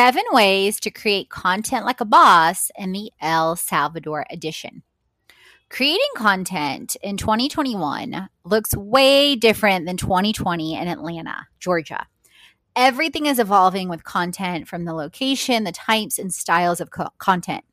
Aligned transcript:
Seven 0.00 0.24
ways 0.32 0.80
to 0.80 0.90
create 0.90 1.28
content 1.28 1.84
like 1.84 2.00
a 2.00 2.06
boss 2.06 2.70
in 2.74 2.92
the 2.92 3.12
El 3.20 3.54
Salvador 3.54 4.24
edition. 4.30 4.82
Creating 5.68 6.00
content 6.16 6.96
in 7.02 7.18
2021 7.18 8.30
looks 8.42 8.74
way 8.74 9.36
different 9.36 9.84
than 9.84 9.98
2020 9.98 10.74
in 10.74 10.88
Atlanta, 10.88 11.48
Georgia. 11.58 12.06
Everything 12.74 13.26
is 13.26 13.38
evolving 13.38 13.90
with 13.90 14.02
content 14.02 14.66
from 14.66 14.86
the 14.86 14.94
location, 14.94 15.64
the 15.64 15.70
types, 15.70 16.18
and 16.18 16.32
styles 16.32 16.80
of 16.80 16.90
co- 16.90 17.10
content. 17.18 17.66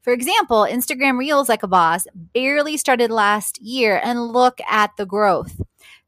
For 0.00 0.14
example, 0.14 0.66
Instagram 0.66 1.18
Reels 1.18 1.50
Like 1.50 1.62
a 1.62 1.68
Boss 1.68 2.06
barely 2.14 2.78
started 2.78 3.10
last 3.10 3.60
year, 3.60 4.00
and 4.02 4.28
look 4.28 4.58
at 4.70 4.92
the 4.96 5.04
growth. 5.04 5.60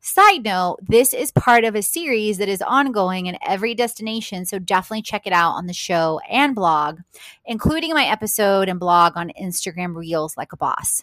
Side 0.06 0.44
note, 0.44 0.78
this 0.80 1.12
is 1.12 1.32
part 1.32 1.64
of 1.64 1.74
a 1.74 1.82
series 1.82 2.38
that 2.38 2.48
is 2.48 2.62
ongoing 2.62 3.26
in 3.26 3.36
every 3.44 3.74
destination, 3.74 4.46
so 4.46 4.60
definitely 4.60 5.02
check 5.02 5.26
it 5.26 5.32
out 5.32 5.54
on 5.54 5.66
the 5.66 5.72
show 5.72 6.20
and 6.30 6.54
blog, 6.54 7.00
including 7.44 7.92
my 7.92 8.04
episode 8.04 8.68
and 8.68 8.78
blog 8.78 9.14
on 9.16 9.32
Instagram 9.42 9.96
Reels 9.96 10.36
Like 10.36 10.52
a 10.52 10.56
Boss. 10.56 11.02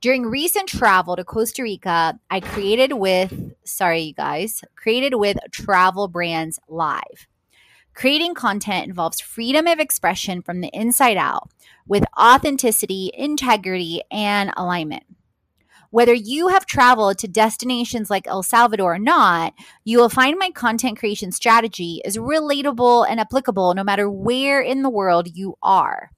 During 0.00 0.24
recent 0.24 0.70
travel 0.70 1.16
to 1.16 1.22
Costa 1.22 1.62
Rica, 1.62 2.18
I 2.30 2.40
created 2.40 2.94
with, 2.94 3.52
sorry, 3.64 4.00
you 4.00 4.14
guys, 4.14 4.64
created 4.74 5.16
with 5.16 5.36
Travel 5.52 6.08
Brands 6.08 6.58
Live. 6.66 7.28
Creating 7.92 8.32
content 8.32 8.88
involves 8.88 9.20
freedom 9.20 9.66
of 9.66 9.78
expression 9.78 10.40
from 10.40 10.62
the 10.62 10.70
inside 10.72 11.18
out 11.18 11.50
with 11.86 12.04
authenticity, 12.18 13.10
integrity, 13.12 14.00
and 14.10 14.50
alignment. 14.56 15.04
Whether 15.90 16.14
you 16.14 16.48
have 16.48 16.66
traveled 16.66 17.18
to 17.18 17.28
destinations 17.28 18.10
like 18.10 18.28
El 18.28 18.44
Salvador 18.44 18.94
or 18.94 18.98
not, 18.98 19.54
you 19.84 19.98
will 19.98 20.08
find 20.08 20.38
my 20.38 20.50
content 20.50 20.98
creation 20.98 21.32
strategy 21.32 22.00
is 22.04 22.16
relatable 22.16 23.06
and 23.08 23.18
applicable 23.18 23.74
no 23.74 23.82
matter 23.82 24.08
where 24.08 24.60
in 24.60 24.82
the 24.82 24.90
world 24.90 25.36
you 25.36 25.56
are. 25.62 26.12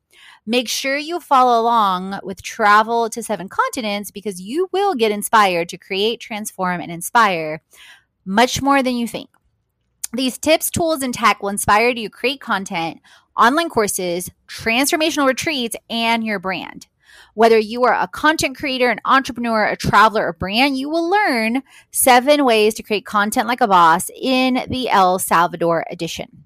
Make 0.45 0.69
sure 0.69 0.98
you 0.98 1.20
follow 1.20 1.58
along 1.58 2.20
with 2.23 2.42
Travel 2.42 3.08
to 3.11 3.23
Seven 3.23 3.48
Continents 3.48 4.11
because 4.11 4.42
you 4.42 4.69
will 4.73 4.95
get 4.95 5.11
inspired 5.11 5.70
to 5.70 5.79
create, 5.79 6.20
transform, 6.20 6.83
and 6.83 6.92
inspire 6.92 7.63
much 8.27 8.61
more 8.61 8.83
than 8.83 8.96
you 8.96 9.08
think. 9.08 9.30
These 10.13 10.36
tips, 10.36 10.70
tools, 10.70 11.02
and 11.02 11.14
tech 11.14 11.42
will 11.42 11.48
inspire 11.48 11.89
you 11.89 12.08
to 12.08 12.11
create 12.11 12.42
content, 12.42 13.01
online 13.39 13.70
courses, 13.70 14.30
transformational 14.46 15.29
retreats, 15.29 15.77
and 15.89 16.23
your 16.23 16.39
brand. 16.39 16.89
Whether 17.35 17.59
you 17.59 17.85
are 17.85 17.95
a 17.95 18.09
content 18.09 18.57
creator, 18.57 18.91
an 18.91 19.01
entrepreneur, 19.05 19.65
a 19.65 19.77
traveler, 19.77 20.27
or 20.27 20.33
brand, 20.33 20.77
you 20.77 20.89
will 20.89 21.09
learn 21.09 21.63
seven 21.91 22.45
ways 22.45 22.75
to 22.75 22.83
create 22.83 23.07
content 23.07 23.48
like 23.48 23.61
a 23.61 23.69
boss 23.69 24.11
in 24.15 24.67
the 24.69 24.91
El 24.91 25.19
Salvador 25.19 25.85
edition. 25.91 26.45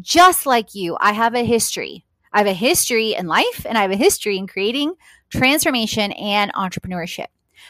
Just 0.00 0.46
like 0.46 0.74
you, 0.74 0.96
I 1.00 1.12
have 1.12 1.34
a 1.34 1.44
history. 1.44 2.04
I 2.32 2.38
have 2.38 2.46
a 2.46 2.52
history 2.52 3.14
in 3.14 3.26
life 3.26 3.64
and 3.66 3.78
I 3.78 3.82
have 3.82 3.90
a 3.90 3.96
history 3.96 4.36
in 4.38 4.46
creating 4.46 4.94
transformation 5.30 6.12
and 6.12 6.52
entrepreneurship. 6.54 7.26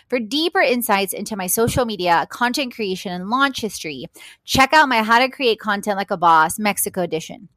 For 0.09 0.19
deeper 0.19 0.61
insights 0.61 1.13
into 1.13 1.37
my 1.37 1.47
social 1.47 1.85
media, 1.85 2.27
content 2.31 2.75
creation, 2.75 3.13
and 3.13 3.29
launch 3.29 3.61
history, 3.61 4.07
check 4.45 4.73
out 4.73 4.89
my 4.89 5.03
How 5.03 5.19
to 5.19 5.29
Create 5.29 5.61
Content 5.61 5.97
Like 5.97 6.11
a 6.11 6.17
Boss 6.17 6.59
Mexico 6.59 7.03
edition. 7.03 7.49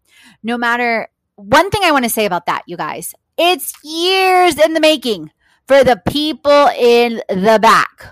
No 0.44 0.58
matter 0.58 1.10
one 1.36 1.70
thing 1.70 1.82
I 1.84 1.92
want 1.92 2.06
to 2.06 2.10
say 2.10 2.26
about 2.26 2.46
that, 2.46 2.64
you 2.68 2.78
guys, 2.78 3.14
it's 3.44 3.74
years 3.84 4.60
in 4.60 4.74
the 4.74 4.80
making 4.80 5.32
for 5.68 5.84
the 5.84 6.00
people 6.08 6.68
in 6.78 7.24
the 7.28 7.58
back. 7.60 8.06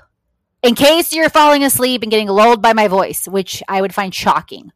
In 0.63 0.73
case 0.73 1.13
you're 1.13 1.29
falling 1.29 1.63
asleep 1.63 2.01
and 2.01 2.09
getting 2.09 2.27
lulled 2.27 2.63
by 2.63 2.73
my 2.73 2.87
voice, 2.87 3.27
which 3.27 3.61
I 3.67 3.79
would 3.79 3.93
find 3.93 4.13
shocking. 4.13 4.71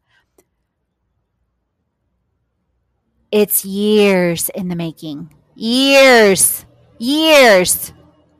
It's 3.32 3.64
years 3.64 4.48
in 4.50 4.68
the 4.68 4.76
making. 4.76 5.34
Years. 5.56 6.64
Years. 6.98 7.92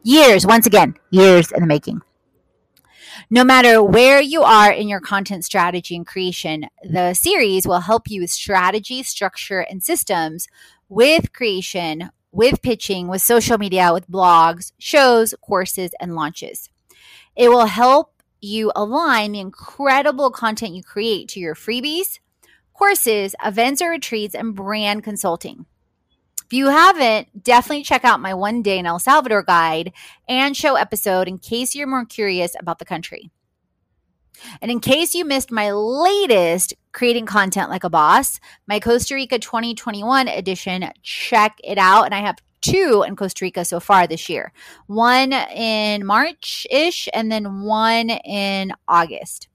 Years. 0.04 0.46
Once 0.46 0.66
again, 0.66 0.94
years 1.10 1.50
in 1.50 1.60
the 1.60 1.66
making. 1.66 2.00
No 3.28 3.42
matter 3.42 3.82
where 3.82 4.20
you 4.20 4.42
are 4.42 4.70
in 4.70 4.86
your 4.86 5.00
content 5.00 5.44
strategy 5.44 5.96
and 5.96 6.06
creation, 6.06 6.66
the 6.84 7.14
series 7.14 7.66
will 7.66 7.80
help 7.80 8.08
you 8.08 8.20
with 8.20 8.30
strategy, 8.30 9.02
structure, 9.02 9.60
and 9.60 9.82
systems 9.82 10.46
with 10.94 11.32
creation, 11.32 12.08
with 12.30 12.62
pitching, 12.62 13.08
with 13.08 13.20
social 13.20 13.58
media, 13.58 13.92
with 13.92 14.08
blogs, 14.08 14.70
shows, 14.78 15.34
courses, 15.42 15.90
and 15.98 16.14
launches. 16.14 16.70
It 17.34 17.48
will 17.48 17.66
help 17.66 18.22
you 18.40 18.70
align 18.76 19.32
the 19.32 19.40
incredible 19.40 20.30
content 20.30 20.74
you 20.74 20.84
create 20.84 21.28
to 21.30 21.40
your 21.40 21.56
freebies, 21.56 22.20
courses, 22.74 23.34
events 23.44 23.82
or 23.82 23.90
retreats, 23.90 24.36
and 24.36 24.54
brand 24.54 25.02
consulting. 25.02 25.66
If 26.44 26.52
you 26.52 26.68
haven't, 26.68 27.42
definitely 27.42 27.82
check 27.82 28.04
out 28.04 28.20
my 28.20 28.32
one 28.32 28.62
day 28.62 28.78
in 28.78 28.86
El 28.86 29.00
Salvador 29.00 29.42
guide 29.42 29.92
and 30.28 30.56
show 30.56 30.76
episode 30.76 31.26
in 31.26 31.38
case 31.38 31.74
you're 31.74 31.88
more 31.88 32.04
curious 32.04 32.54
about 32.56 32.78
the 32.78 32.84
country. 32.84 33.32
And 34.60 34.70
in 34.70 34.80
case 34.80 35.14
you 35.14 35.24
missed 35.24 35.50
my 35.50 35.72
latest 35.72 36.74
creating 36.92 37.26
content 37.26 37.70
like 37.70 37.84
a 37.84 37.90
boss, 37.90 38.40
my 38.66 38.80
Costa 38.80 39.14
Rica 39.14 39.38
2021 39.38 40.28
edition, 40.28 40.90
check 41.02 41.58
it 41.62 41.78
out. 41.78 42.04
And 42.04 42.14
I 42.14 42.20
have 42.20 42.38
two 42.60 43.04
in 43.06 43.14
Costa 43.14 43.44
Rica 43.44 43.64
so 43.64 43.78
far 43.78 44.06
this 44.06 44.28
year 44.28 44.52
one 44.86 45.32
in 45.32 46.06
March 46.06 46.66
ish, 46.70 47.08
and 47.12 47.30
then 47.30 47.62
one 47.62 48.10
in 48.10 48.72
August. 48.88 49.48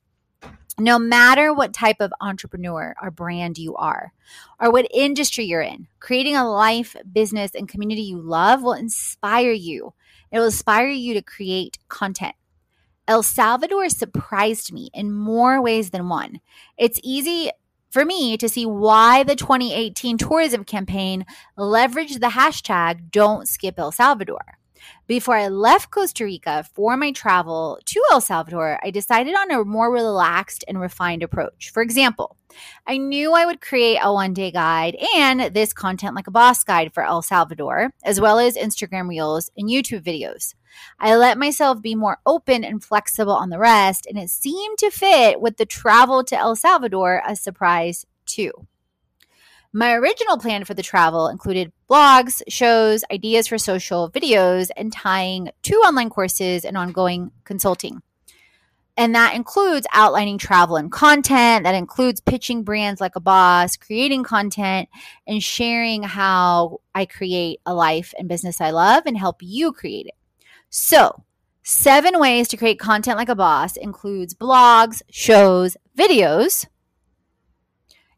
No 0.77 0.97
matter 0.97 1.53
what 1.53 1.73
type 1.73 1.97
of 1.99 2.13
entrepreneur 2.21 2.95
or 3.01 3.11
brand 3.11 3.57
you 3.57 3.75
are, 3.75 4.13
or 4.61 4.71
what 4.71 4.87
industry 4.93 5.43
you're 5.43 5.61
in, 5.61 5.87
creating 5.99 6.37
a 6.37 6.49
life, 6.49 6.95
business, 7.11 7.53
and 7.53 7.67
community 7.67 8.03
you 8.03 8.21
love 8.21 8.61
will 8.61 8.73
inspire 8.73 9.51
you. 9.51 9.93
It 10.31 10.39
will 10.39 10.45
inspire 10.45 10.87
you 10.87 11.15
to 11.15 11.21
create 11.21 11.77
content. 11.89 12.35
El 13.09 13.23
Salvador 13.23 13.89
surprised 13.89 14.71
me 14.71 14.91
in 14.93 15.11
more 15.11 15.59
ways 15.59 15.89
than 15.89 16.09
one. 16.09 16.41
It's 16.77 16.99
easy 17.03 17.49
for 17.89 18.05
me 18.05 18.37
to 18.37 18.47
see 18.47 18.67
why 18.67 19.23
the 19.23 19.35
2018 19.35 20.19
tourism 20.19 20.63
campaign 20.63 21.25
leveraged 21.57 22.19
the 22.19 22.27
hashtag 22.27 23.09
Don't 23.09 23.49
Skip 23.49 23.79
El 23.79 23.91
Salvador. 23.91 24.59
Before 25.07 25.35
I 25.35 25.47
left 25.47 25.91
Costa 25.91 26.23
Rica 26.23 26.65
for 26.73 26.95
my 26.95 27.11
travel 27.11 27.79
to 27.85 28.03
El 28.11 28.21
Salvador, 28.21 28.79
I 28.83 28.91
decided 28.91 29.35
on 29.35 29.51
a 29.51 29.63
more 29.65 29.91
relaxed 29.91 30.63
and 30.67 30.79
refined 30.79 31.23
approach. 31.23 31.71
For 31.71 31.81
example, 31.81 32.37
I 32.87 32.97
knew 32.97 33.33
I 33.33 33.45
would 33.45 33.61
create 33.61 33.99
a 34.01 34.13
one 34.13 34.33
day 34.33 34.51
guide 34.51 34.95
and 35.15 35.53
this 35.53 35.73
content 35.73 36.15
like 36.15 36.27
a 36.27 36.31
boss 36.31 36.63
guide 36.63 36.93
for 36.93 37.03
El 37.03 37.21
Salvador, 37.21 37.91
as 38.03 38.21
well 38.21 38.39
as 38.39 38.55
Instagram 38.55 39.09
reels 39.09 39.51
and 39.57 39.69
YouTube 39.69 40.03
videos. 40.03 40.55
I 40.99 41.15
let 41.15 41.37
myself 41.37 41.81
be 41.81 41.95
more 41.95 42.19
open 42.25 42.63
and 42.63 42.83
flexible 42.83 43.33
on 43.33 43.49
the 43.49 43.59
rest, 43.59 44.05
and 44.05 44.17
it 44.17 44.29
seemed 44.29 44.77
to 44.79 44.91
fit 44.91 45.41
with 45.41 45.57
the 45.57 45.65
travel 45.65 46.23
to 46.25 46.37
El 46.37 46.55
Salvador 46.55 47.21
a 47.27 47.35
surprise 47.35 48.05
too. 48.25 48.51
My 49.71 49.93
original 49.93 50.37
plan 50.37 50.65
for 50.65 50.73
the 50.73 50.81
travel 50.81 51.27
included 51.27 51.71
blogs, 51.87 52.41
shows, 52.47 53.03
ideas 53.11 53.47
for 53.47 53.59
social 53.59 54.09
videos, 54.09 54.69
and 54.75 54.91
tying 54.91 55.51
two 55.61 55.75
online 55.75 56.09
courses 56.09 56.65
and 56.65 56.75
ongoing 56.75 57.31
consulting. 57.43 58.01
And 58.97 59.13
that 59.13 59.35
includes 59.35 59.85
outlining 59.93 60.39
travel 60.39 60.75
and 60.75 60.91
content, 60.91 61.65
that 61.65 61.75
includes 61.75 62.19
pitching 62.19 62.63
brands 62.63 62.99
like 62.99 63.15
a 63.15 63.21
boss, 63.21 63.77
creating 63.77 64.23
content, 64.23 64.89
and 65.27 65.41
sharing 65.41 66.01
how 66.01 66.81
I 66.95 67.05
create 67.05 67.61
a 67.65 67.73
life 67.73 68.13
and 68.17 68.27
business 68.27 68.59
I 68.59 68.71
love 68.71 69.03
and 69.05 69.17
help 69.17 69.37
you 69.39 69.71
create 69.71 70.07
it. 70.07 70.15
So, 70.71 71.23
seven 71.61 72.19
ways 72.19 72.47
to 72.49 72.57
create 72.57 72.79
content 72.79 73.17
like 73.17 73.29
a 73.29 73.35
boss 73.35 73.77
includes 73.77 74.33
blogs, 74.33 75.01
shows, 75.11 75.77
videos, 75.95 76.65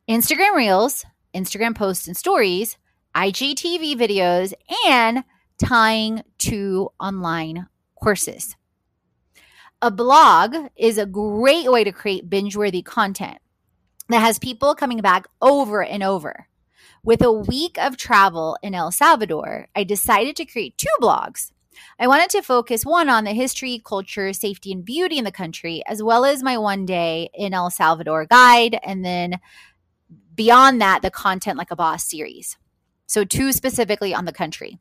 Instagram 0.10 0.56
Reels, 0.56 1.06
Instagram 1.34 1.76
posts 1.76 2.08
and 2.08 2.16
stories, 2.16 2.78
IGTV 3.16 3.96
videos, 3.96 4.54
and 4.88 5.24
tying 5.58 6.24
to 6.40 6.90
online 7.00 7.68
courses. 8.02 8.56
A 9.82 9.92
blog 9.92 10.56
is 10.76 10.98
a 10.98 11.06
great 11.06 11.72
way 11.72 11.84
to 11.84 11.92
create 11.92 12.30
binge 12.30 12.56
worthy 12.56 12.82
content 12.82 13.40
that 14.10 14.20
has 14.20 14.40
people 14.40 14.76
coming 14.76 15.00
back 15.00 15.26
over 15.42 15.84
and 15.84 16.04
over. 16.04 16.48
With 17.04 17.24
a 17.24 17.32
week 17.32 17.78
of 17.80 17.98
travel 17.98 18.58
in 18.62 18.76
El 18.76 18.92
Salvador, 18.92 19.68
I 19.76 19.84
decided 19.84 20.36
to 20.36 20.46
create 20.46 20.78
two 20.78 20.88
blogs. 21.02 21.52
I 22.00 22.08
wanted 22.08 22.30
to 22.32 22.44
focus 22.44 22.86
one 22.86 23.10
on 23.10 23.24
the 23.24 23.32
history, 23.32 23.82
culture, 23.84 24.34
safety, 24.34 24.72
and 24.72 24.86
beauty 24.86 25.18
in 25.18 25.24
the 25.24 25.32
country, 25.32 25.82
as 25.88 26.04
well 26.04 26.26
as 26.26 26.44
my 26.44 26.58
one 26.58 26.86
day 26.86 27.30
in 27.34 27.54
El 27.54 27.72
Salvador 27.72 28.26
guide, 28.26 28.80
and 28.84 29.04
then 29.04 29.40
beyond 30.42 30.82
that, 30.82 31.04
the 31.04 31.12
Content 31.12 31.56
Like 31.56 31.70
a 31.70 31.76
Boss 31.76 32.04
series. 32.04 32.58
So, 33.06 33.24
two 33.24 33.52
specifically 33.52 34.12
on 34.12 34.26
the 34.26 34.34
country. 34.34 34.80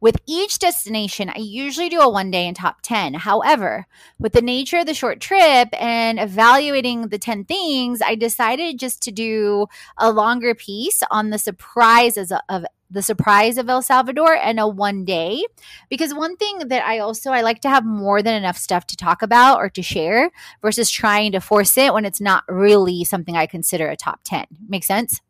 With 0.00 0.16
each 0.26 0.58
destination, 0.58 1.30
I 1.30 1.38
usually 1.38 1.88
do 1.88 2.00
a 2.00 2.08
one 2.08 2.32
day 2.32 2.48
and 2.48 2.56
top 2.56 2.78
10. 2.82 3.14
However, 3.14 3.86
with 4.18 4.32
the 4.32 4.42
nature 4.42 4.78
of 4.78 4.86
the 4.86 4.94
short 4.94 5.20
trip 5.20 5.68
and 5.80 6.18
evaluating 6.18 7.06
the 7.08 7.18
10 7.18 7.44
things, 7.44 8.02
I 8.02 8.16
decided 8.16 8.80
just 8.80 9.00
to 9.02 9.12
do 9.12 9.66
a 9.96 10.10
longer 10.10 10.56
piece 10.56 11.04
on 11.08 11.30
the 11.30 11.38
surprises 11.38 12.32
of 12.48 12.64
the 12.90 13.02
surprise 13.02 13.58
of 13.58 13.68
El 13.68 13.82
Salvador 13.82 14.34
and 14.34 14.60
a 14.60 14.68
one 14.68 15.04
day 15.04 15.44
because 15.88 16.14
one 16.14 16.36
thing 16.36 16.68
that 16.68 16.84
I 16.84 16.98
also 16.98 17.32
I 17.32 17.42
like 17.42 17.60
to 17.62 17.68
have 17.68 17.84
more 17.84 18.22
than 18.22 18.34
enough 18.34 18.56
stuff 18.56 18.86
to 18.88 18.96
talk 18.96 19.22
about 19.22 19.58
or 19.58 19.68
to 19.70 19.82
share 19.82 20.30
versus 20.62 20.90
trying 20.90 21.32
to 21.32 21.40
force 21.40 21.76
it 21.76 21.92
when 21.92 22.04
it's 22.04 22.20
not 22.20 22.44
really 22.48 23.04
something 23.04 23.36
I 23.36 23.46
consider 23.46 23.88
a 23.88 23.96
top 23.96 24.20
10. 24.24 24.46
Make 24.68 24.84
sense? 24.84 25.20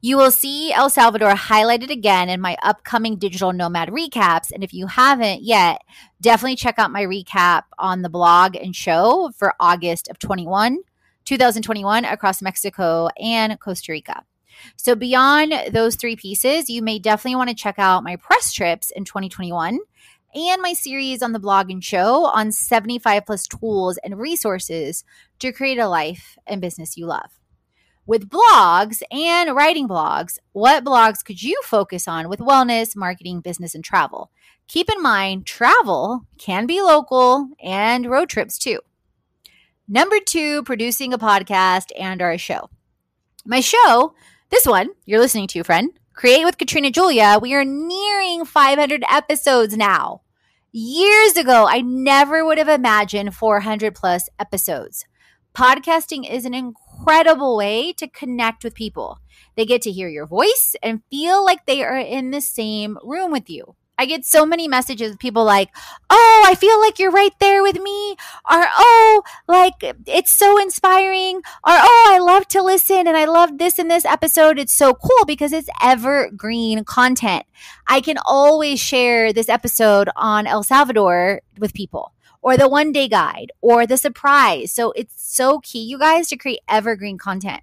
You 0.00 0.16
will 0.16 0.30
see 0.30 0.72
El 0.72 0.90
Salvador 0.90 1.32
highlighted 1.32 1.90
again 1.90 2.28
in 2.28 2.40
my 2.40 2.56
upcoming 2.62 3.16
digital 3.16 3.52
nomad 3.52 3.88
recaps. 3.88 4.50
And 4.52 4.64
if 4.64 4.72
you 4.72 4.86
haven't 4.86 5.42
yet, 5.42 5.82
definitely 6.20 6.56
check 6.56 6.78
out 6.78 6.90
my 6.90 7.04
recap 7.04 7.64
on 7.78 8.02
the 8.02 8.08
blog 8.08 8.56
and 8.56 8.74
show 8.74 9.30
for 9.36 9.54
August 9.60 10.08
of 10.08 10.18
21, 10.18 10.78
2021 11.24 12.04
across 12.04 12.42
Mexico 12.42 13.08
and 13.20 13.58
Costa 13.60 13.92
Rica. 13.92 14.24
So, 14.76 14.94
beyond 14.94 15.52
those 15.72 15.96
three 15.96 16.16
pieces, 16.16 16.70
you 16.70 16.82
may 16.82 16.98
definitely 16.98 17.36
want 17.36 17.50
to 17.50 17.56
check 17.56 17.78
out 17.78 18.04
my 18.04 18.16
press 18.16 18.52
trips 18.52 18.90
in 18.90 19.04
2021 19.04 19.78
and 20.34 20.62
my 20.62 20.72
series 20.72 21.22
on 21.22 21.32
the 21.32 21.38
blog 21.38 21.70
and 21.70 21.82
show 21.82 22.26
on 22.26 22.52
75 22.52 23.26
plus 23.26 23.46
tools 23.46 23.98
and 24.04 24.18
resources 24.18 25.04
to 25.38 25.52
create 25.52 25.78
a 25.78 25.88
life 25.88 26.36
and 26.46 26.60
business 26.60 26.96
you 26.96 27.06
love 27.06 27.38
with 28.08 28.30
blogs 28.30 29.02
and 29.12 29.54
writing 29.54 29.86
blogs, 29.86 30.38
what 30.52 30.82
blogs 30.82 31.22
could 31.22 31.42
you 31.42 31.60
focus 31.62 32.08
on 32.08 32.30
with 32.30 32.40
wellness, 32.40 32.96
marketing, 32.96 33.40
business, 33.40 33.74
and 33.74 33.84
travel? 33.84 34.30
Keep 34.66 34.90
in 34.90 35.02
mind, 35.02 35.44
travel 35.44 36.22
can 36.38 36.64
be 36.64 36.80
local 36.80 37.50
and 37.62 38.10
road 38.10 38.30
trips 38.30 38.56
too. 38.56 38.80
Number 39.86 40.16
two, 40.20 40.62
producing 40.62 41.12
a 41.12 41.18
podcast 41.18 41.90
and 41.98 42.22
a 42.22 42.38
show. 42.38 42.70
My 43.44 43.60
show, 43.60 44.14
this 44.50 44.66
one 44.66 44.90
you're 45.04 45.20
listening 45.20 45.46
to, 45.48 45.62
friend, 45.62 45.90
Create 46.18 46.44
with 46.44 46.58
Katrina 46.58 46.90
Julia, 46.90 47.38
we 47.40 47.54
are 47.54 47.64
nearing 47.64 48.44
500 48.44 49.04
episodes 49.08 49.76
now. 49.76 50.22
Years 50.72 51.36
ago, 51.36 51.66
I 51.68 51.80
never 51.80 52.44
would 52.44 52.58
have 52.58 52.68
imagined 52.68 53.36
400 53.36 53.94
plus 53.94 54.28
episodes. 54.36 55.06
Podcasting 55.54 56.28
is 56.28 56.44
an 56.44 56.54
incredible 56.54 57.56
way 57.56 57.92
to 57.92 58.08
connect 58.08 58.64
with 58.64 58.74
people. 58.74 59.18
They 59.54 59.64
get 59.64 59.80
to 59.82 59.92
hear 59.92 60.08
your 60.08 60.26
voice 60.26 60.74
and 60.82 61.02
feel 61.08 61.44
like 61.44 61.66
they 61.66 61.84
are 61.84 61.96
in 61.96 62.32
the 62.32 62.40
same 62.40 62.98
room 63.04 63.30
with 63.30 63.48
you. 63.48 63.76
I 63.98 64.06
get 64.06 64.24
so 64.24 64.46
many 64.46 64.68
messages 64.68 65.16
people 65.16 65.44
like, 65.44 65.70
"Oh, 66.08 66.44
I 66.46 66.54
feel 66.54 66.80
like 66.80 66.98
you're 66.98 67.10
right 67.10 67.34
there 67.40 67.62
with 67.62 67.80
me," 67.80 68.12
or 68.48 68.64
"Oh, 68.78 69.22
like 69.48 69.74
it's 70.06 70.30
so 70.30 70.58
inspiring," 70.58 71.36
or 71.36 71.74
"Oh, 71.90 72.04
I 72.14 72.18
love 72.18 72.46
to 72.48 72.62
listen 72.62 73.06
and 73.06 73.16
I 73.16 73.24
love 73.24 73.58
this 73.58 73.78
and 73.78 73.90
this 73.90 74.04
episode. 74.04 74.58
It's 74.58 74.72
so 74.72 74.94
cool 74.94 75.24
because 75.26 75.52
it's 75.52 75.68
evergreen 75.82 76.84
content. 76.84 77.44
I 77.86 78.00
can 78.00 78.18
always 78.24 78.80
share 78.80 79.32
this 79.32 79.48
episode 79.48 80.08
on 80.16 80.46
El 80.46 80.62
Salvador 80.62 81.42
with 81.58 81.74
people 81.74 82.12
or 82.40 82.56
the 82.56 82.68
one 82.68 82.92
day 82.92 83.08
guide 83.08 83.52
or 83.60 83.86
the 83.86 83.96
surprise. 83.96 84.72
So 84.72 84.92
it's 84.92 85.14
so 85.16 85.58
key, 85.60 85.82
you 85.82 85.98
guys, 85.98 86.28
to 86.28 86.36
create 86.36 86.60
evergreen 86.68 87.18
content. 87.18 87.62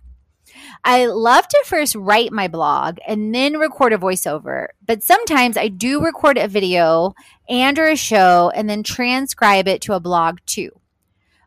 I 0.84 1.06
love 1.06 1.48
to 1.48 1.64
first 1.66 1.96
write 1.96 2.32
my 2.32 2.48
blog 2.48 2.98
and 3.08 3.34
then 3.34 3.58
record 3.58 3.94
a 3.94 3.98
voiceover, 3.98 4.68
but 4.86 5.04
sometimes 5.04 5.58
I 5.58 5.68
do 5.68 6.04
record 6.04 6.38
a 6.38 6.48
video 6.48 7.14
and 7.50 7.78
or 7.78 7.88
a 7.88 7.96
show 7.96 8.52
and 8.56 8.70
then 8.70 8.84
transcribe 8.84 9.68
it 9.68 9.82
to 9.82 9.94
a 9.94 10.00
blog 10.00 10.40
too. 10.46 10.72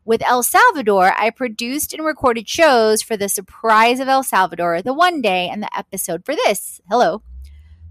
With 0.04 0.22
El 0.22 0.42
Salvador, 0.42 1.12
I 1.18 1.28
produced 1.28 1.92
and 1.92 2.02
recorded 2.02 2.48
shows 2.48 3.02
for 3.02 3.16
the 3.16 3.28
surprise 3.28 4.00
of 4.00 4.08
El 4.08 4.22
Salvador, 4.22 4.80
the 4.80 4.94
one 4.94 5.20
day, 5.20 5.50
and 5.50 5.62
the 5.62 5.76
episode 5.76 6.24
for 6.24 6.34
this. 6.34 6.80
Hello. 6.88 7.22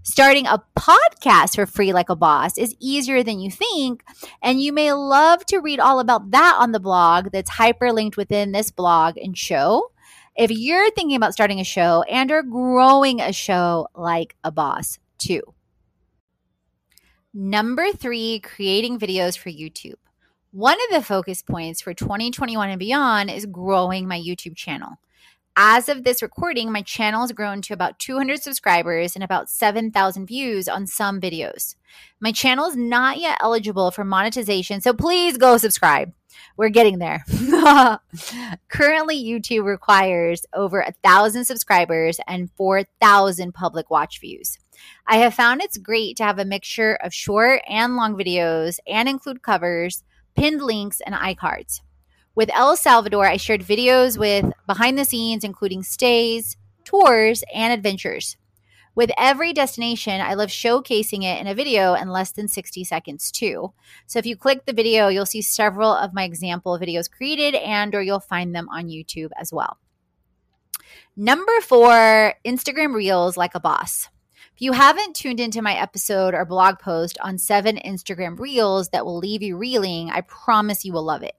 Starting 0.02 0.46
a 0.46 0.64
podcast 0.76 1.54
for 1.54 1.66
free 1.66 1.92
like 1.92 2.08
a 2.08 2.16
boss 2.16 2.56
is 2.56 2.74
easier 2.80 3.22
than 3.22 3.38
you 3.38 3.50
think, 3.50 4.02
and 4.42 4.60
you 4.60 4.72
may 4.72 4.92
love 4.92 5.46
to 5.46 5.58
read 5.58 5.78
all 5.78 6.00
about 6.00 6.30
that 6.30 6.56
on 6.58 6.72
the 6.72 6.80
blog 6.80 7.30
that's 7.30 7.50
hyperlinked 7.50 8.16
within 8.16 8.50
this 8.50 8.70
blog 8.70 9.16
and 9.18 9.36
show. 9.36 9.92
If 10.38 10.52
you're 10.52 10.92
thinking 10.92 11.16
about 11.16 11.32
starting 11.32 11.58
a 11.58 11.64
show 11.64 12.04
and 12.08 12.30
are 12.30 12.44
growing 12.44 13.20
a 13.20 13.32
show 13.32 13.88
like 13.96 14.36
a 14.44 14.52
boss, 14.52 15.00
too. 15.18 15.42
Number 17.34 17.90
three, 17.90 18.38
creating 18.38 19.00
videos 19.00 19.36
for 19.36 19.50
YouTube. 19.50 19.96
One 20.52 20.76
of 20.76 20.94
the 20.94 21.04
focus 21.04 21.42
points 21.42 21.80
for 21.80 21.92
2021 21.92 22.70
and 22.70 22.78
beyond 22.78 23.32
is 23.32 23.46
growing 23.46 24.06
my 24.06 24.16
YouTube 24.16 24.54
channel. 24.54 25.00
As 25.56 25.88
of 25.88 26.04
this 26.04 26.22
recording, 26.22 26.70
my 26.70 26.82
channel 26.82 27.22
has 27.22 27.32
grown 27.32 27.60
to 27.62 27.74
about 27.74 27.98
200 27.98 28.40
subscribers 28.40 29.16
and 29.16 29.24
about 29.24 29.50
7,000 29.50 30.24
views 30.24 30.68
on 30.68 30.86
some 30.86 31.20
videos. 31.20 31.74
My 32.20 32.30
channel 32.30 32.66
is 32.66 32.76
not 32.76 33.18
yet 33.18 33.38
eligible 33.40 33.90
for 33.90 34.04
monetization, 34.04 34.80
so 34.82 34.92
please 34.92 35.36
go 35.36 35.56
subscribe. 35.56 36.12
We're 36.56 36.68
getting 36.68 36.98
there. 36.98 37.24
Currently, 38.68 39.22
YouTube 39.22 39.64
requires 39.64 40.46
over 40.52 40.80
a 40.80 40.94
thousand 41.04 41.44
subscribers 41.44 42.18
and 42.26 42.50
4,000 42.56 43.52
public 43.52 43.90
watch 43.90 44.20
views. 44.20 44.58
I 45.06 45.18
have 45.18 45.34
found 45.34 45.60
it's 45.60 45.76
great 45.76 46.16
to 46.16 46.24
have 46.24 46.38
a 46.38 46.44
mixture 46.44 46.94
of 47.02 47.12
short 47.12 47.62
and 47.68 47.96
long 47.96 48.16
videos 48.16 48.78
and 48.86 49.08
include 49.08 49.42
covers, 49.42 50.04
pinned 50.36 50.62
links, 50.62 51.00
and 51.04 51.14
iCards. 51.14 51.80
With 52.34 52.50
El 52.54 52.76
Salvador, 52.76 53.26
I 53.26 53.36
shared 53.36 53.62
videos 53.62 54.16
with 54.16 54.52
behind 54.66 54.96
the 54.96 55.04
scenes, 55.04 55.42
including 55.44 55.82
stays, 55.82 56.56
tours, 56.84 57.42
and 57.52 57.72
adventures. 57.72 58.37
With 58.98 59.12
every 59.16 59.52
destination, 59.52 60.20
I 60.20 60.34
love 60.34 60.48
showcasing 60.48 61.22
it 61.22 61.40
in 61.40 61.46
a 61.46 61.54
video 61.54 61.94
in 61.94 62.08
less 62.08 62.32
than 62.32 62.48
60 62.48 62.82
seconds 62.82 63.30
too. 63.30 63.72
So 64.08 64.18
if 64.18 64.26
you 64.26 64.34
click 64.34 64.66
the 64.66 64.72
video, 64.72 65.06
you'll 65.06 65.24
see 65.24 65.40
several 65.40 65.92
of 65.92 66.12
my 66.12 66.24
example 66.24 66.76
videos 66.80 67.08
created 67.08 67.54
and 67.54 67.94
or 67.94 68.02
you'll 68.02 68.18
find 68.18 68.52
them 68.52 68.68
on 68.70 68.88
YouTube 68.88 69.30
as 69.40 69.52
well. 69.52 69.78
Number 71.16 71.60
4, 71.60 72.34
Instagram 72.44 72.92
Reels 72.92 73.36
like 73.36 73.54
a 73.54 73.60
boss. 73.60 74.08
If 74.56 74.62
you 74.62 74.72
haven't 74.72 75.14
tuned 75.14 75.38
into 75.38 75.62
my 75.62 75.74
episode 75.74 76.34
or 76.34 76.44
blog 76.44 76.80
post 76.80 77.18
on 77.22 77.38
7 77.38 77.76
Instagram 77.76 78.36
Reels 78.36 78.88
that 78.88 79.06
will 79.06 79.18
leave 79.18 79.44
you 79.44 79.56
reeling, 79.56 80.10
I 80.10 80.22
promise 80.22 80.84
you 80.84 80.92
will 80.92 81.04
love 81.04 81.22
it. 81.22 81.36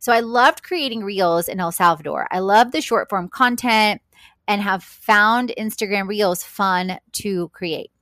So 0.00 0.12
I 0.12 0.20
loved 0.20 0.62
creating 0.62 1.02
reels 1.02 1.48
in 1.48 1.60
El 1.60 1.72
Salvador. 1.72 2.28
I 2.30 2.40
love 2.40 2.72
the 2.72 2.82
short 2.82 3.08
form 3.08 3.30
content 3.30 4.02
and 4.50 4.62
have 4.62 4.82
found 4.82 5.52
Instagram 5.56 6.08
reels 6.08 6.42
fun 6.42 6.98
to 7.12 7.48
create. 7.50 7.92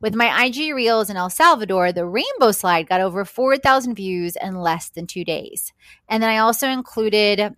With 0.00 0.16
my 0.16 0.46
IG 0.46 0.74
reels 0.74 1.08
in 1.08 1.16
El 1.16 1.30
Salvador, 1.30 1.92
the 1.92 2.04
rainbow 2.04 2.50
slide 2.50 2.88
got 2.88 3.00
over 3.00 3.24
4,000 3.24 3.94
views 3.94 4.36
in 4.42 4.56
less 4.56 4.90
than 4.90 5.06
two 5.06 5.24
days. 5.24 5.72
And 6.08 6.20
then 6.20 6.30
I 6.30 6.38
also 6.38 6.68
included 6.68 7.54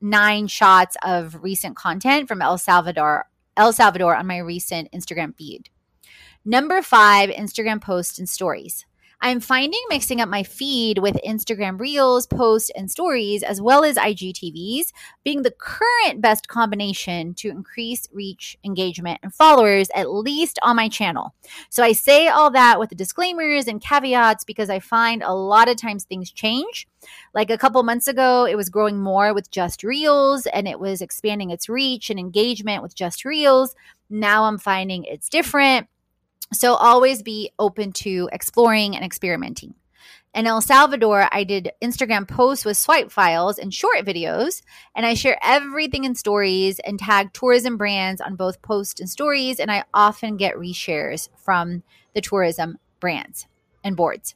nine 0.00 0.48
shots 0.48 0.96
of 1.04 1.40
recent 1.40 1.76
content 1.76 2.26
from 2.26 2.42
El 2.42 2.58
Salvador, 2.58 3.28
El 3.56 3.72
Salvador 3.72 4.16
on 4.16 4.26
my 4.26 4.38
recent 4.38 4.90
Instagram 4.90 5.36
feed. 5.36 5.70
Number 6.44 6.82
five, 6.82 7.30
Instagram 7.30 7.80
posts 7.80 8.18
and 8.18 8.28
stories. 8.28 8.84
I'm 9.20 9.40
finding 9.40 9.80
mixing 9.88 10.20
up 10.20 10.28
my 10.28 10.44
feed 10.44 10.98
with 10.98 11.18
Instagram 11.26 11.80
Reels, 11.80 12.26
posts, 12.26 12.70
and 12.76 12.88
stories, 12.88 13.42
as 13.42 13.60
well 13.60 13.82
as 13.82 13.96
IGTVs, 13.96 14.92
being 15.24 15.42
the 15.42 15.50
current 15.50 16.20
best 16.20 16.46
combination 16.46 17.34
to 17.34 17.48
increase 17.48 18.08
reach, 18.12 18.56
engagement, 18.64 19.18
and 19.24 19.34
followers, 19.34 19.88
at 19.92 20.12
least 20.12 20.60
on 20.62 20.76
my 20.76 20.88
channel. 20.88 21.34
So 21.68 21.82
I 21.82 21.92
say 21.92 22.28
all 22.28 22.50
that 22.52 22.78
with 22.78 22.90
the 22.90 22.94
disclaimers 22.94 23.66
and 23.66 23.80
caveats 23.80 24.44
because 24.44 24.70
I 24.70 24.78
find 24.78 25.22
a 25.24 25.34
lot 25.34 25.68
of 25.68 25.76
times 25.76 26.04
things 26.04 26.30
change. 26.30 26.86
Like 27.34 27.50
a 27.50 27.58
couple 27.58 27.82
months 27.82 28.06
ago, 28.06 28.44
it 28.44 28.56
was 28.56 28.68
growing 28.68 28.98
more 28.98 29.34
with 29.34 29.50
just 29.50 29.82
Reels 29.82 30.46
and 30.46 30.68
it 30.68 30.78
was 30.78 31.02
expanding 31.02 31.50
its 31.50 31.68
reach 31.68 32.08
and 32.08 32.20
engagement 32.20 32.84
with 32.84 32.94
just 32.94 33.24
Reels. 33.24 33.74
Now 34.08 34.44
I'm 34.44 34.58
finding 34.58 35.04
it's 35.04 35.28
different 35.28 35.88
so 36.52 36.74
always 36.74 37.22
be 37.22 37.52
open 37.58 37.92
to 37.92 38.28
exploring 38.32 38.96
and 38.96 39.04
experimenting. 39.04 39.74
In 40.34 40.46
El 40.46 40.60
Salvador, 40.60 41.26
I 41.32 41.44
did 41.44 41.72
Instagram 41.82 42.28
posts 42.28 42.64
with 42.64 42.76
swipe 42.76 43.10
files 43.10 43.58
and 43.58 43.72
short 43.72 44.04
videos, 44.04 44.62
and 44.94 45.06
I 45.06 45.14
share 45.14 45.38
everything 45.42 46.04
in 46.04 46.14
stories 46.14 46.78
and 46.80 46.98
tag 46.98 47.32
tourism 47.32 47.76
brands 47.76 48.20
on 48.20 48.36
both 48.36 48.62
posts 48.62 49.00
and 49.00 49.08
stories, 49.08 49.58
and 49.58 49.70
I 49.70 49.84
often 49.94 50.36
get 50.36 50.54
reshares 50.54 51.28
from 51.38 51.82
the 52.14 52.20
tourism 52.20 52.78
brands 53.00 53.46
and 53.82 53.96
boards. 53.96 54.34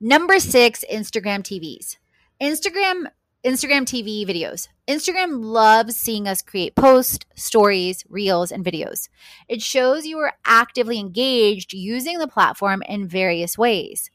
Number 0.00 0.40
six, 0.40 0.84
Instagram 0.90 1.42
TVs. 1.42 1.96
Instagram 2.40 3.10
Instagram 3.44 3.82
TV 3.82 4.26
videos. 4.26 4.66
Instagram 4.88 5.44
loves 5.44 5.94
seeing 5.94 6.26
us 6.26 6.42
create 6.42 6.74
posts, 6.74 7.24
stories, 7.36 8.04
reels, 8.08 8.50
and 8.50 8.64
videos. 8.64 9.08
It 9.48 9.62
shows 9.62 10.06
you 10.06 10.18
are 10.18 10.32
actively 10.44 10.98
engaged 10.98 11.72
using 11.72 12.18
the 12.18 12.26
platform 12.26 12.82
in 12.88 13.06
various 13.06 13.56
ways. 13.56 14.10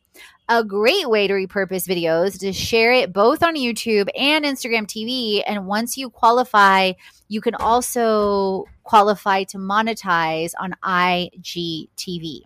A 0.49 0.61
great 0.61 1.09
way 1.09 1.27
to 1.27 1.33
repurpose 1.33 1.87
videos 1.87 2.37
to 2.41 2.51
share 2.51 2.91
it 2.91 3.13
both 3.13 3.43
on 3.43 3.55
YouTube 3.55 4.09
and 4.17 4.43
Instagram 4.43 4.85
TV. 4.85 5.41
And 5.47 5.67
once 5.67 5.95
you 5.95 6.09
qualify, 6.09 6.91
you 7.29 7.39
can 7.39 7.55
also 7.55 8.65
qualify 8.83 9.43
to 9.45 9.57
monetize 9.57 10.51
on 10.59 10.75
IGTV. 10.83 12.41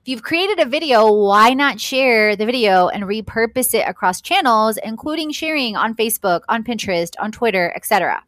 If 0.00 0.08
you've 0.08 0.22
created 0.22 0.58
a 0.58 0.68
video, 0.68 1.12
why 1.12 1.54
not 1.54 1.80
share 1.80 2.34
the 2.36 2.46
video 2.46 2.88
and 2.88 3.04
repurpose 3.04 3.74
it 3.74 3.86
across 3.88 4.20
channels, 4.20 4.78
including 4.82 5.30
sharing 5.32 5.76
on 5.76 5.94
Facebook, 5.94 6.40
on 6.48 6.64
Pinterest, 6.64 7.12
on 7.20 7.32
Twitter, 7.32 7.72
etc. 7.76 8.22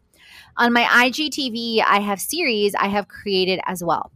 On 0.56 0.72
my 0.72 0.84
IGTV, 0.84 1.82
I 1.84 2.00
have 2.00 2.20
series 2.20 2.74
I 2.74 2.88
have 2.88 3.08
created 3.08 3.60
as 3.66 3.82
well. 3.82 4.12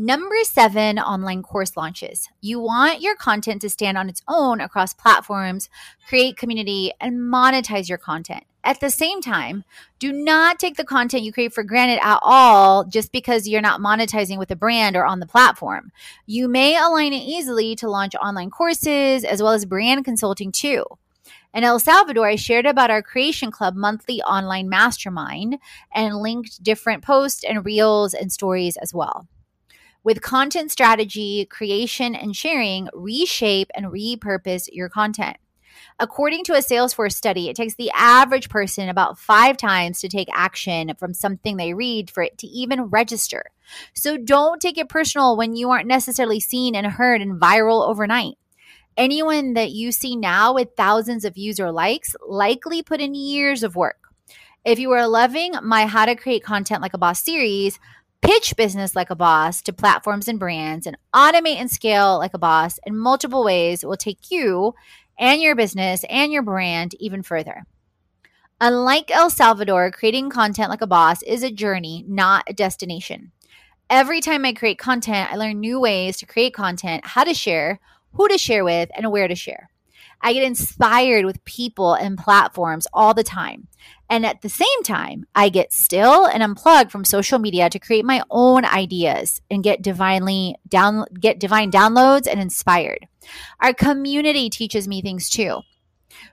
Number 0.00 0.36
seven, 0.44 1.00
online 1.00 1.42
course 1.42 1.76
launches. 1.76 2.28
You 2.40 2.60
want 2.60 3.00
your 3.00 3.16
content 3.16 3.62
to 3.62 3.68
stand 3.68 3.98
on 3.98 4.08
its 4.08 4.22
own 4.28 4.60
across 4.60 4.94
platforms, 4.94 5.68
create 6.08 6.36
community, 6.36 6.92
and 7.00 7.18
monetize 7.18 7.88
your 7.88 7.98
content. 7.98 8.44
At 8.68 8.80
the 8.80 8.90
same 8.90 9.22
time, 9.22 9.64
do 9.98 10.12
not 10.12 10.58
take 10.58 10.76
the 10.76 10.84
content 10.84 11.22
you 11.22 11.32
create 11.32 11.54
for 11.54 11.62
granted 11.62 12.00
at 12.02 12.18
all 12.20 12.84
just 12.84 13.12
because 13.12 13.48
you're 13.48 13.62
not 13.62 13.80
monetizing 13.80 14.36
with 14.36 14.50
a 14.50 14.56
brand 14.56 14.94
or 14.94 15.06
on 15.06 15.20
the 15.20 15.26
platform. 15.26 15.90
You 16.26 16.48
may 16.48 16.76
align 16.76 17.14
it 17.14 17.22
easily 17.22 17.74
to 17.76 17.88
launch 17.88 18.14
online 18.16 18.50
courses 18.50 19.24
as 19.24 19.42
well 19.42 19.52
as 19.52 19.64
brand 19.64 20.04
consulting 20.04 20.52
too. 20.52 20.84
In 21.54 21.64
El 21.64 21.80
Salvador, 21.80 22.28
I 22.28 22.36
shared 22.36 22.66
about 22.66 22.90
our 22.90 23.00
Creation 23.00 23.50
Club 23.50 23.74
monthly 23.74 24.20
online 24.20 24.68
mastermind 24.68 25.56
and 25.94 26.16
linked 26.16 26.62
different 26.62 27.02
posts 27.02 27.44
and 27.44 27.64
reels 27.64 28.12
and 28.12 28.30
stories 28.30 28.76
as 28.76 28.92
well. 28.92 29.26
With 30.04 30.20
content 30.20 30.70
strategy, 30.70 31.46
creation, 31.46 32.14
and 32.14 32.36
sharing, 32.36 32.90
reshape 32.92 33.70
and 33.74 33.86
repurpose 33.86 34.68
your 34.70 34.90
content. 34.90 35.38
According 35.98 36.44
to 36.44 36.54
a 36.54 36.58
Salesforce 36.58 37.12
study, 37.12 37.48
it 37.48 37.56
takes 37.56 37.74
the 37.74 37.90
average 37.94 38.48
person 38.48 38.88
about 38.88 39.18
five 39.18 39.56
times 39.56 40.00
to 40.00 40.08
take 40.08 40.28
action 40.32 40.92
from 40.98 41.14
something 41.14 41.56
they 41.56 41.74
read 41.74 42.10
for 42.10 42.22
it 42.22 42.38
to 42.38 42.46
even 42.46 42.82
register. 42.82 43.44
So 43.94 44.16
don't 44.16 44.60
take 44.60 44.78
it 44.78 44.88
personal 44.88 45.36
when 45.36 45.56
you 45.56 45.70
aren't 45.70 45.88
necessarily 45.88 46.40
seen 46.40 46.74
and 46.74 46.86
heard 46.86 47.20
and 47.20 47.40
viral 47.40 47.86
overnight. 47.88 48.36
Anyone 48.96 49.54
that 49.54 49.70
you 49.70 49.92
see 49.92 50.16
now 50.16 50.54
with 50.54 50.76
thousands 50.76 51.24
of 51.24 51.34
views 51.34 51.60
or 51.60 51.70
likes 51.70 52.16
likely 52.26 52.82
put 52.82 53.00
in 53.00 53.14
years 53.14 53.62
of 53.62 53.76
work. 53.76 54.08
If 54.64 54.78
you 54.78 54.90
are 54.90 55.06
loving 55.06 55.54
my 55.62 55.86
How 55.86 56.04
to 56.04 56.16
Create 56.16 56.42
Content 56.42 56.82
Like 56.82 56.94
a 56.94 56.98
Boss 56.98 57.24
series, 57.24 57.78
pitch 58.20 58.56
business 58.56 58.96
like 58.96 59.10
a 59.10 59.16
boss 59.16 59.62
to 59.62 59.72
platforms 59.72 60.28
and 60.28 60.38
brands, 60.38 60.86
and 60.86 60.98
automate 61.14 61.56
and 61.56 61.70
scale 61.70 62.18
like 62.18 62.34
a 62.34 62.38
boss 62.38 62.78
in 62.84 62.96
multiple 62.96 63.44
ways 63.44 63.84
will 63.84 63.96
take 63.96 64.30
you 64.30 64.74
and 65.18 65.40
your 65.40 65.54
business 65.54 66.04
and 66.08 66.32
your 66.32 66.42
brand 66.42 66.94
even 67.00 67.22
further. 67.22 67.64
Unlike 68.60 69.10
El 69.10 69.30
Salvador, 69.30 69.90
creating 69.90 70.30
content 70.30 70.70
like 70.70 70.82
a 70.82 70.86
boss 70.86 71.22
is 71.22 71.42
a 71.42 71.50
journey, 71.50 72.04
not 72.08 72.44
a 72.48 72.52
destination. 72.52 73.32
Every 73.88 74.20
time 74.20 74.44
I 74.44 74.52
create 74.52 74.78
content, 74.78 75.32
I 75.32 75.36
learn 75.36 75.60
new 75.60 75.80
ways 75.80 76.16
to 76.18 76.26
create 76.26 76.54
content, 76.54 77.06
how 77.06 77.24
to 77.24 77.34
share, 77.34 77.80
who 78.14 78.28
to 78.28 78.36
share 78.36 78.64
with, 78.64 78.90
and 78.96 79.10
where 79.12 79.28
to 79.28 79.34
share. 79.34 79.70
I 80.20 80.32
get 80.32 80.42
inspired 80.42 81.24
with 81.24 81.44
people 81.44 81.94
and 81.94 82.18
platforms 82.18 82.86
all 82.92 83.14
the 83.14 83.24
time. 83.24 83.68
And 84.10 84.24
at 84.24 84.42
the 84.42 84.48
same 84.48 84.82
time, 84.84 85.26
I 85.34 85.48
get 85.48 85.72
still 85.72 86.26
and 86.26 86.42
unplugged 86.42 86.90
from 86.90 87.04
social 87.04 87.38
media 87.38 87.68
to 87.70 87.78
create 87.78 88.04
my 88.04 88.22
own 88.30 88.64
ideas 88.64 89.40
and 89.50 89.62
get 89.62 89.82
divinely 89.82 90.56
down 90.68 91.04
get 91.20 91.38
divine 91.38 91.70
downloads 91.70 92.26
and 92.26 92.40
inspired. 92.40 93.06
Our 93.60 93.74
community 93.74 94.50
teaches 94.50 94.88
me 94.88 95.02
things 95.02 95.28
too. 95.28 95.60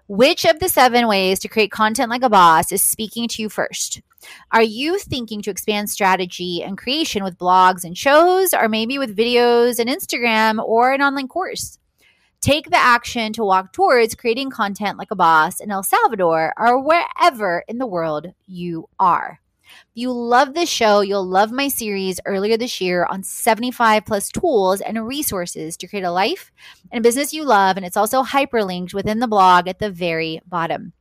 Which 0.08 0.46
of 0.46 0.60
the 0.60 0.70
seven 0.70 1.08
ways 1.08 1.40
to 1.40 1.48
create 1.48 1.72
content 1.72 2.10
like 2.10 2.24
a 2.24 2.30
boss 2.30 2.72
is 2.72 2.82
speaking 2.82 3.28
to 3.30 3.42
you 3.42 3.50
first? 3.50 4.02
Are 4.52 4.64
you 4.64 4.98
thinking 4.98 5.42
to 5.44 5.52
expand 5.52 5.90
strategy 5.90 6.64
and 6.64 6.78
creation 6.78 7.24
with 7.24 7.38
blogs 7.38 7.84
and 7.84 7.98
shows, 7.98 8.54
or 8.54 8.68
maybe 8.70 8.98
with 8.98 9.16
videos 9.16 9.80
and 9.80 9.90
Instagram 9.90 10.64
or 10.64 10.94
an 10.94 11.02
online 11.02 11.28
course? 11.28 11.78
Take 12.46 12.70
the 12.70 12.78
action 12.78 13.34
to 13.34 13.44
walk 13.44 13.74
towards 13.74 14.14
creating 14.14 14.52
content 14.52 15.00
like 15.00 15.10
a 15.10 15.16
boss 15.16 15.60
in 15.60 15.72
El 15.72 15.82
Salvador 15.82 16.54
or 16.56 16.80
wherever 16.80 17.64
in 17.68 17.80
the 17.80 17.88
world 17.88 18.28
you 18.46 18.88
are. 19.00 19.40
If 19.64 19.96
you 19.96 20.12
love 20.12 20.54
this 20.54 20.70
show, 20.70 21.02
you'll 21.02 21.26
love 21.26 21.52
my 21.52 21.70
series 21.70 22.20
earlier 22.24 22.56
this 22.56 22.80
year 22.80 23.08
on 23.10 23.24
75 23.24 24.06
plus 24.06 24.30
tools 24.30 24.80
and 24.80 25.08
resources 25.08 25.76
to 25.78 25.88
create 25.88 26.06
a 26.06 26.12
life 26.12 26.52
and 26.92 27.02
business 27.02 27.34
you 27.34 27.44
love. 27.44 27.78
And 27.78 27.86
it's 27.86 27.98
also 27.98 28.22
hyperlinked 28.22 28.94
within 28.94 29.18
the 29.18 29.28
blog 29.28 29.68
at 29.68 29.80
the 29.80 29.90
very 29.90 30.40
bottom. 30.46 30.94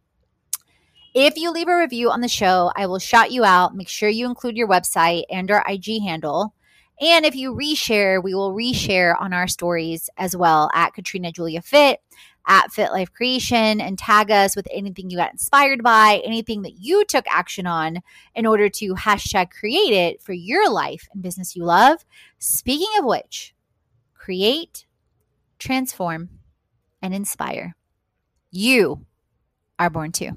If 1.12 1.36
you 1.36 1.50
leave 1.50 1.68
a 1.68 1.76
review 1.76 2.10
on 2.10 2.22
the 2.22 2.26
show, 2.26 2.72
I 2.74 2.86
will 2.86 2.98
shout 2.98 3.32
you 3.32 3.44
out. 3.44 3.76
Make 3.76 3.88
sure 3.88 4.08
you 4.08 4.24
include 4.24 4.56
your 4.56 4.66
website 4.66 5.24
and 5.28 5.50
our 5.50 5.62
IG 5.68 6.00
handle. 6.00 6.54
And 7.00 7.24
if 7.24 7.34
you 7.34 7.54
reshare, 7.54 8.22
we 8.22 8.34
will 8.34 8.52
reshare 8.52 9.20
on 9.20 9.32
our 9.32 9.48
stories 9.48 10.08
as 10.16 10.36
well 10.36 10.70
at 10.74 10.94
Katrina 10.94 11.32
Julia 11.32 11.60
Fit, 11.60 12.00
at 12.46 12.70
Fit 12.70 12.92
Life 12.92 13.12
Creation, 13.12 13.80
and 13.80 13.98
tag 13.98 14.30
us 14.30 14.54
with 14.54 14.68
anything 14.70 15.10
you 15.10 15.16
got 15.16 15.32
inspired 15.32 15.82
by, 15.82 16.22
anything 16.24 16.62
that 16.62 16.78
you 16.78 17.04
took 17.04 17.24
action 17.28 17.66
on 17.66 18.00
in 18.34 18.46
order 18.46 18.68
to 18.68 18.94
hashtag 18.94 19.50
create 19.50 19.92
it 19.92 20.22
for 20.22 20.32
your 20.32 20.70
life 20.70 21.08
and 21.12 21.22
business 21.22 21.56
you 21.56 21.64
love. 21.64 22.04
Speaking 22.38 22.92
of 22.98 23.04
which, 23.04 23.54
create, 24.14 24.86
transform, 25.58 26.28
and 27.02 27.14
inspire. 27.14 27.74
You 28.50 29.04
are 29.78 29.90
born 29.90 30.12
to 30.12 30.36